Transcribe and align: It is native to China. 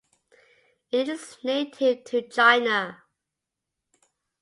It 0.91 1.07
is 1.09 1.37
native 1.43 2.03
to 2.05 2.27
China. 2.27 3.03